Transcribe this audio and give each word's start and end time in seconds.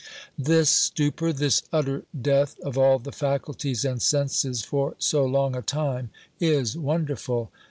This 0.35 0.71
stupor, 0.71 1.31
this 1.31 1.61
utter 1.71 2.05
death 2.19 2.59
of 2.61 2.75
all 2.75 2.97
the 2.97 3.11
faculties 3.11 3.85
and 3.85 4.01
senses 4.01 4.63
for 4.63 4.95
so 4.97 5.23
long 5.27 5.55
a 5.55 5.61
time, 5.61 6.09
is 6.39 6.75
wonderful. 6.75 7.51